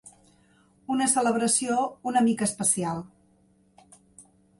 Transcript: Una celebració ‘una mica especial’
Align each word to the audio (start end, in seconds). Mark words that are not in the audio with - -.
Una 0.93 1.07
celebració 1.11 1.77
‘una 2.11 2.23
mica 2.29 2.47
especial’ 2.49 3.03